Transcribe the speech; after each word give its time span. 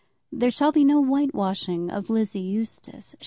There 0.31 0.49
shall 0.49 0.71
be 0.71 0.83
no 0.83 0.99
whitewashing 0.99 1.91
of 1.91 2.09
Lizzie 2.09 2.39
Eustace. 2.39 3.15